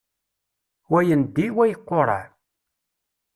[0.91, 2.21] Wa yendi, wa iqureɛ.